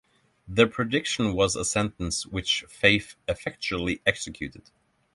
[0.47, 4.71] The prediction was a sentence which faith effectually executed.